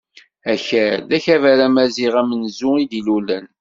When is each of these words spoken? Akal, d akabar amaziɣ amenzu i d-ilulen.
Akal, 0.53 0.99
d 1.09 1.11
akabar 1.17 1.59
amaziɣ 1.67 2.13
amenzu 2.21 2.71
i 2.77 2.85
d-ilulen. 2.89 3.45